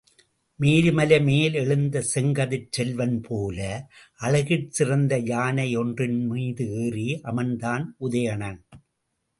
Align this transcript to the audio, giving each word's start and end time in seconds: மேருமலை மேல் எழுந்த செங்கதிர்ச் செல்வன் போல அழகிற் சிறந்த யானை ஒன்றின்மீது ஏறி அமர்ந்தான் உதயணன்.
மேருமலை 0.59 1.23
மேல் 1.23 1.53
எழுந்த 1.53 2.03
செங்கதிர்ச் 2.15 2.71
செல்வன் 2.71 3.21
போல 3.21 3.59
அழகிற் 4.21 4.67
சிறந்த 4.69 5.19
யானை 5.31 5.77
ஒன்றின்மீது 5.77 6.67
ஏறி 6.83 7.09
அமர்ந்தான் 7.23 7.85
உதயணன். 7.99 8.61